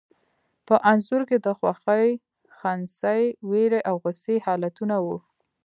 په 0.67 0.75
انځور 0.91 1.21
کې 1.29 1.37
د 1.45 1.47
خوښي، 1.57 2.09
خنثی، 2.57 3.23
وېرې 3.49 3.81
او 3.89 3.95
غوسې 4.03 4.35
حالتونه 4.45 4.95
وو. 5.05 5.17